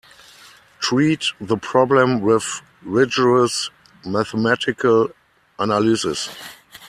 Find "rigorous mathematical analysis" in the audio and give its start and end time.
2.81-6.27